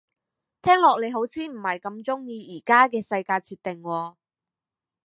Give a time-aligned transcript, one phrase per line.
[0.63, 4.15] 聽落你好似唔係咁鍾意而家嘅世界設定喎